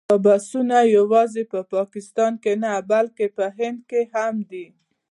[0.09, 4.65] دا بحثونه یوازې په پاکستان کې نه بلکې په هند کې هم دي.